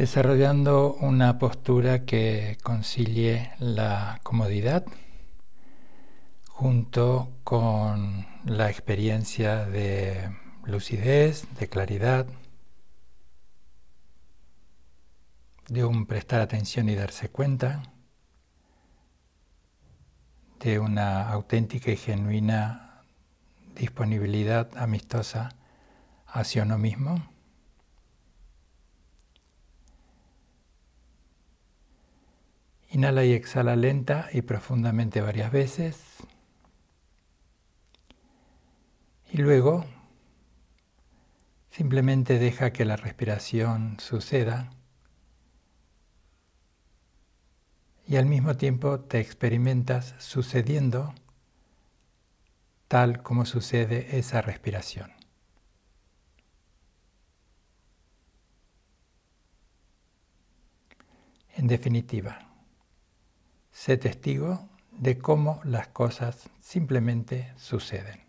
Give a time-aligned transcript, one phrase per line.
[0.00, 4.86] desarrollando una postura que concilie la comodidad
[6.48, 10.34] junto con la experiencia de
[10.64, 12.26] lucidez, de claridad,
[15.68, 17.82] de un prestar atención y darse cuenta,
[20.60, 23.02] de una auténtica y genuina
[23.74, 25.50] disponibilidad amistosa
[26.26, 27.39] hacia uno mismo.
[33.00, 36.18] Inhala y exhala lenta y profundamente varias veces.
[39.32, 39.86] Y luego
[41.70, 44.68] simplemente deja que la respiración suceda
[48.06, 51.14] y al mismo tiempo te experimentas sucediendo
[52.86, 55.10] tal como sucede esa respiración.
[61.56, 62.49] En definitiva,
[63.80, 68.20] sé testigo de cómo las cosas simplemente suceden.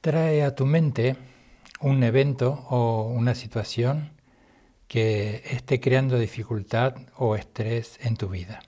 [0.00, 1.16] Trae a tu mente
[1.80, 4.12] un evento o una situación
[4.86, 8.60] que esté creando dificultad o estrés en tu vida.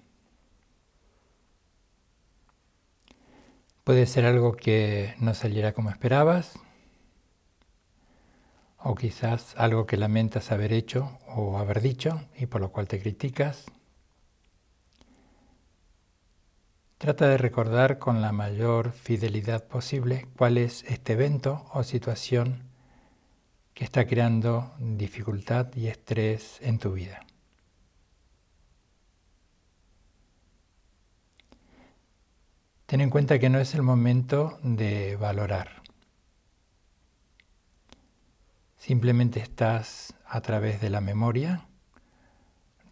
[3.84, 6.58] Puede ser algo que no saliera como esperabas,
[8.76, 13.00] o quizás algo que lamentas haber hecho o haber dicho y por lo cual te
[13.00, 13.66] criticas.
[17.00, 22.64] Trata de recordar con la mayor fidelidad posible cuál es este evento o situación
[23.72, 27.20] que está creando dificultad y estrés en tu vida.
[32.84, 35.80] Ten en cuenta que no es el momento de valorar.
[38.76, 41.66] Simplemente estás a través de la memoria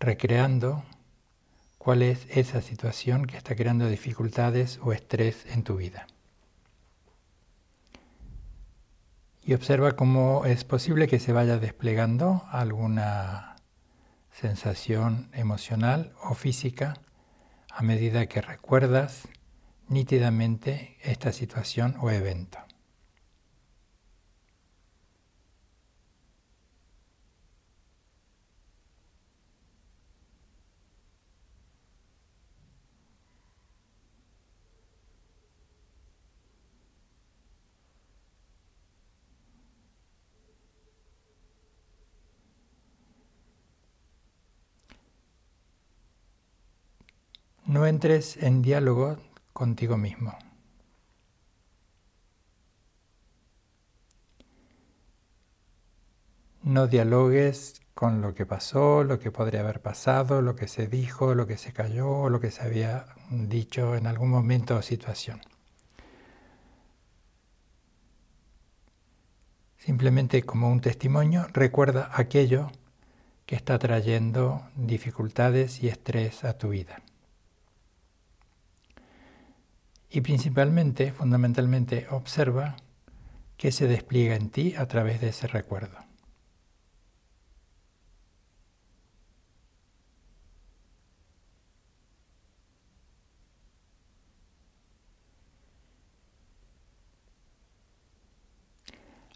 [0.00, 0.82] recreando
[1.78, 6.06] cuál es esa situación que está creando dificultades o estrés en tu vida.
[9.42, 13.56] Y observa cómo es posible que se vaya desplegando alguna
[14.30, 16.94] sensación emocional o física
[17.70, 19.26] a medida que recuerdas
[19.88, 22.67] nítidamente esta situación o evento.
[47.68, 49.18] No entres en diálogo
[49.52, 50.38] contigo mismo.
[56.62, 61.34] No dialogues con lo que pasó, lo que podría haber pasado, lo que se dijo,
[61.34, 65.42] lo que se cayó, lo que se había dicho en algún momento o situación.
[69.76, 72.70] Simplemente como un testimonio, recuerda aquello
[73.44, 77.02] que está trayendo dificultades y estrés a tu vida.
[80.10, 82.76] Y principalmente, fundamentalmente, observa
[83.56, 85.98] qué se despliega en ti a través de ese recuerdo.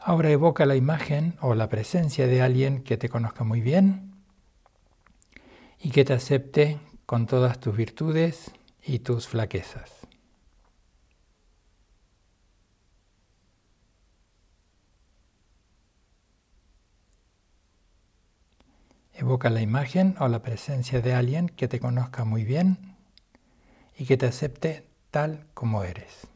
[0.05, 4.15] Ahora evoca la imagen o la presencia de alguien que te conozca muy bien
[5.79, 8.51] y que te acepte con todas tus virtudes
[8.85, 10.02] y tus flaquezas.
[19.23, 22.97] Evoca la imagen o la presencia de alguien que te conozca muy bien
[23.97, 26.27] y que te acepte tal como eres.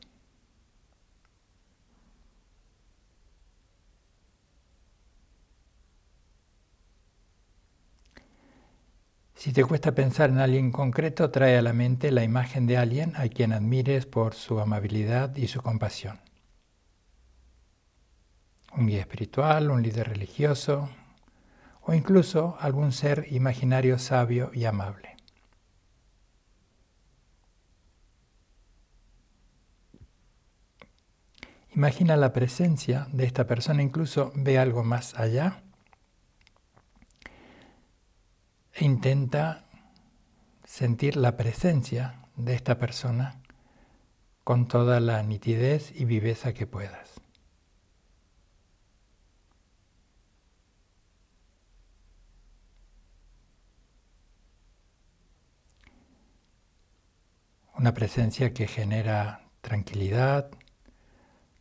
[9.34, 13.14] Si te cuesta pensar en alguien concreto, trae a la mente la imagen de alguien
[13.16, 16.20] a quien admires por su amabilidad y su compasión.
[18.76, 20.88] Un guía espiritual, un líder religioso,
[21.86, 25.16] o incluso algún ser imaginario sabio y amable.
[31.74, 35.62] Imagina la presencia de esta persona, incluso ve algo más allá
[38.72, 39.66] e intenta
[40.64, 43.40] sentir la presencia de esta persona
[44.42, 47.25] con toda la nitidez y viveza que puedas.
[57.78, 60.50] Una presencia que genera tranquilidad,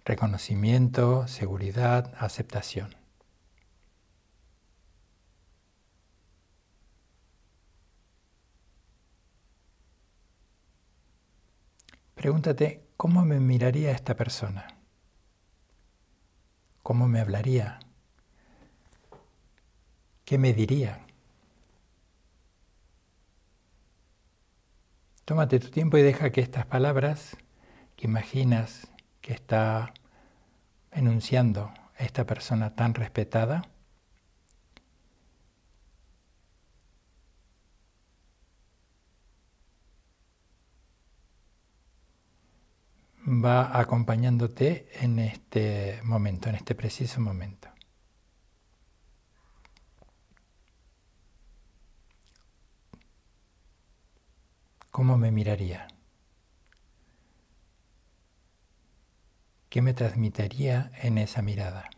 [0.05, 2.95] reconocimiento, seguridad, aceptación.
[12.15, 14.67] Pregúntate, ¿cómo me miraría esta persona?
[16.81, 17.79] ¿Cómo me hablaría?
[20.23, 21.04] ¿Qué me diría?
[25.25, 27.35] Tómate tu tiempo y deja que estas palabras
[27.95, 28.91] que imaginas
[29.21, 29.91] que está
[30.91, 33.63] enunciando esta persona tan respetada,
[43.27, 47.74] va acompañándote en este momento, en este preciso momento.
[54.95, 55.89] ¿Cómo me miraría?
[59.67, 61.89] ¿Qué me transmitiría en esa mirada?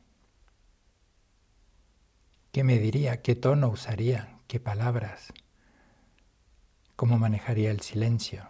[2.52, 3.22] ¿Qué me diría?
[3.22, 4.40] ¿Qué tono usaría?
[4.48, 5.32] ¿Qué palabras?
[6.96, 8.48] ¿Cómo manejaría el silencio?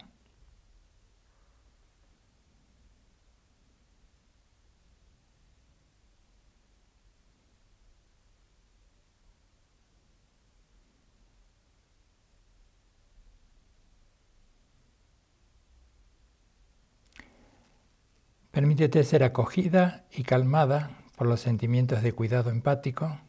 [18.58, 23.20] Permítete ser acogida y calmada por los sentimientos de cuidado empático,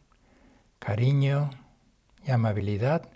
[0.79, 1.51] cariño
[2.25, 3.11] y amabilidad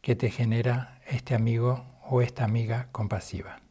[0.00, 3.63] que te genera este amigo o esta amiga compasiva.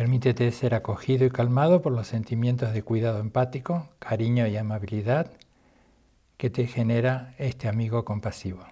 [0.00, 5.30] Permítete ser acogido y calmado por los sentimientos de cuidado empático, cariño y amabilidad
[6.38, 8.64] que te genera este amigo compasivo.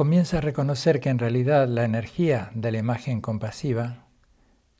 [0.00, 4.06] Comienza a reconocer que en realidad la energía de la imagen compasiva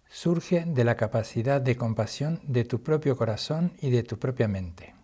[0.08, 4.94] surge de la capacidad de compasión de tu propio corazón y de tu propia mente.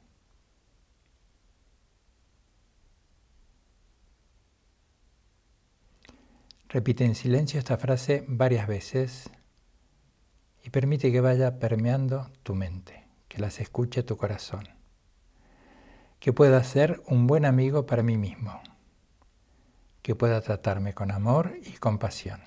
[6.70, 9.28] Repite en silencio esta frase varias veces
[10.64, 14.66] y permite que vaya permeando tu mente, que las escuche tu corazón,
[16.18, 18.62] que pueda ser un buen amigo para mí mismo
[20.06, 22.40] que pueda tratarme con amor y compasión.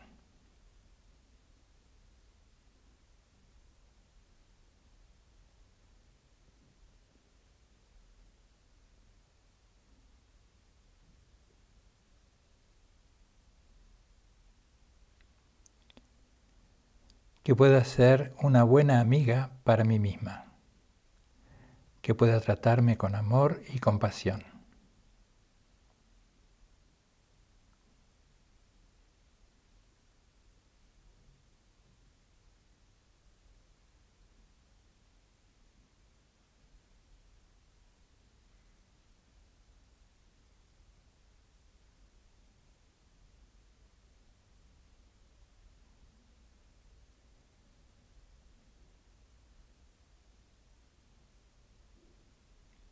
[17.44, 20.46] que pueda ser una buena amiga para mí misma,
[22.02, 24.50] que pueda tratarme con amor y compasión.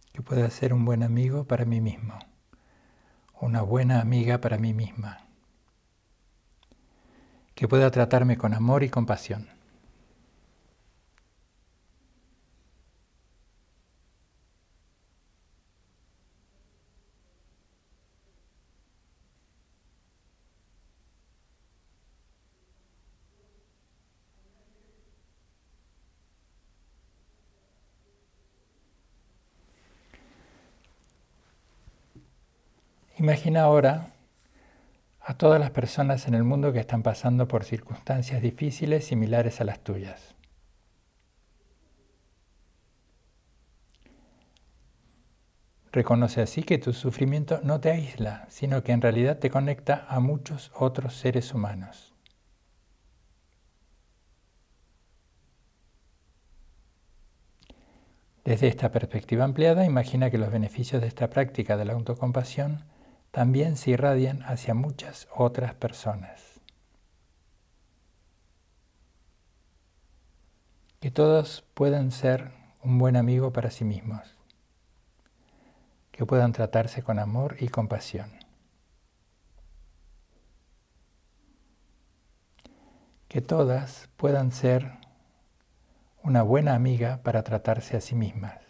[0.07, 2.19] que pueda ser un buen amigo para mí mismo,
[3.39, 5.25] una buena amiga para mí misma,
[7.55, 9.56] que pueda tratarme con amor y compasión.
[33.19, 34.13] Imagina ahora
[35.19, 39.63] a todas las personas en el mundo que están pasando por circunstancias difíciles similares a
[39.63, 40.35] las tuyas.
[45.91, 50.19] Reconoce así que tu sufrimiento no te aísla, sino que en realidad te conecta a
[50.19, 52.13] muchos otros seres humanos.
[58.45, 62.85] Desde esta perspectiva ampliada, imagina que los beneficios de esta práctica de la autocompasión
[63.37, 66.59] también se irradian hacia muchas otras personas.
[70.99, 72.49] Que todos puedan ser
[72.81, 74.35] un buen amigo para sí mismos,
[76.11, 78.31] que puedan tratarse con amor y compasión.
[83.27, 84.93] Que todas puedan ser
[86.23, 88.66] una buena amiga para tratarse a sí mismas.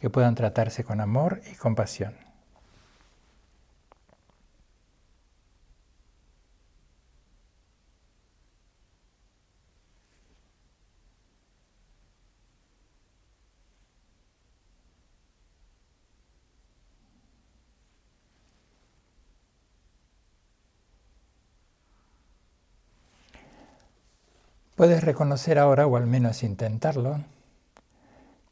[0.00, 2.14] Que puedan tratarse con amor y compasión.
[24.76, 27.20] Puedes reconocer ahora, o al menos intentarlo,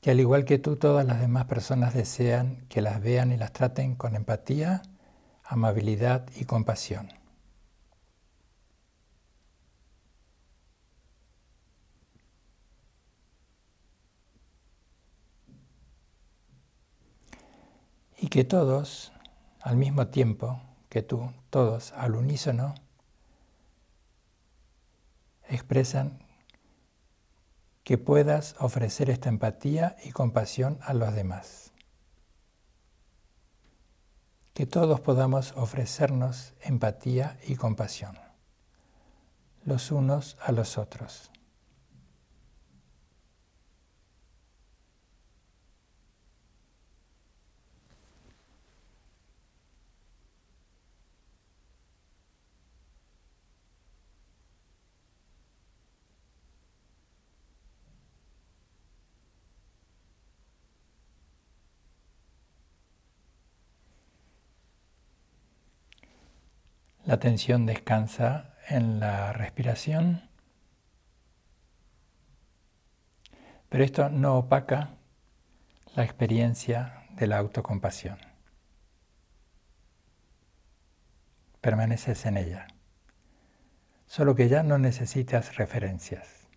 [0.03, 3.53] que al igual que tú todas las demás personas desean que las vean y las
[3.53, 4.83] traten con empatía,
[5.45, 7.09] amabilidad y compasión.
[18.19, 19.13] Y que todos,
[19.61, 22.75] al mismo tiempo que tú, todos al unísono,
[25.49, 26.19] expresan
[27.85, 31.73] que puedas ofrecer esta empatía y compasión a los demás.
[34.55, 38.17] Que todos podamos ofrecernos empatía y compasión,
[39.65, 41.32] los unos a los otros.
[67.13, 70.31] La atención descansa en la respiración,
[73.69, 74.95] pero esto no opaca
[75.95, 78.17] la experiencia de la autocompasión.
[81.61, 82.67] Permaneces en ella,
[84.07, 86.49] solo que ya no necesitas referencias.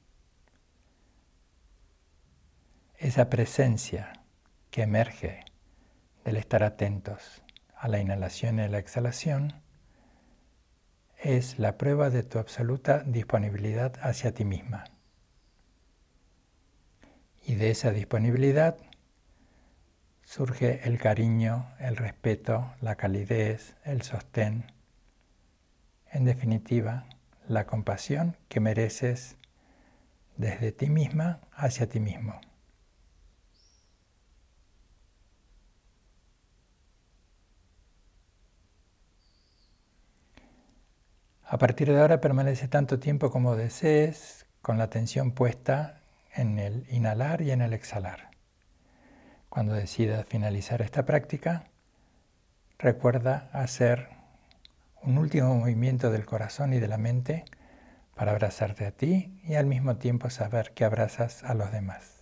[2.95, 4.23] Esa presencia
[4.71, 5.43] que emerge
[6.23, 7.43] del estar atentos
[7.75, 9.64] a la inhalación y la exhalación
[11.21, 14.85] es la prueba de tu absoluta disponibilidad hacia ti misma.
[17.43, 18.77] Y de esa disponibilidad
[20.23, 24.71] surge el cariño, el respeto, la calidez, el sostén,
[26.11, 27.05] en definitiva,
[27.47, 29.37] la compasión que mereces
[30.37, 32.41] desde ti misma hacia ti mismo.
[41.55, 46.01] A partir de ahora permanece tanto tiempo como desees con la atención puesta
[46.33, 48.29] en el inhalar y en el exhalar.
[49.47, 51.63] Cuando decidas finalizar esta práctica,
[52.77, 54.09] recuerda hacer
[55.01, 57.45] un último movimiento del corazón y de la mente
[58.15, 62.14] para abrazarte a ti y al mismo tiempo saber que abrazas a los demás.